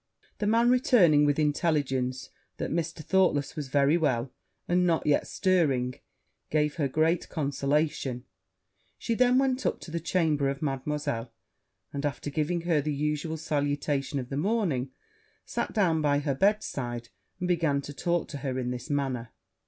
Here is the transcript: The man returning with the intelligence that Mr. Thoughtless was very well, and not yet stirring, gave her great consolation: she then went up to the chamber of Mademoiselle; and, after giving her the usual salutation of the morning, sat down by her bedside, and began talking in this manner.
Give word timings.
The 0.39 0.47
man 0.47 0.71
returning 0.71 1.25
with 1.27 1.35
the 1.35 1.43
intelligence 1.43 2.31
that 2.57 2.71
Mr. 2.71 3.03
Thoughtless 3.05 3.55
was 3.55 3.67
very 3.67 3.97
well, 3.97 4.33
and 4.67 4.83
not 4.83 5.05
yet 5.05 5.27
stirring, 5.27 5.93
gave 6.49 6.77
her 6.77 6.87
great 6.87 7.29
consolation: 7.29 8.23
she 8.97 9.13
then 9.13 9.37
went 9.37 9.63
up 9.63 9.79
to 9.81 9.91
the 9.91 9.99
chamber 9.99 10.49
of 10.49 10.63
Mademoiselle; 10.63 11.31
and, 11.93 12.03
after 12.03 12.31
giving 12.31 12.61
her 12.61 12.81
the 12.81 12.91
usual 12.91 13.37
salutation 13.37 14.17
of 14.17 14.29
the 14.29 14.37
morning, 14.37 14.89
sat 15.45 15.71
down 15.71 16.01
by 16.01 16.17
her 16.17 16.33
bedside, 16.33 17.09
and 17.37 17.47
began 17.47 17.79
talking 17.79 18.39
in 18.57 18.71
this 18.71 18.89
manner. 18.89 19.29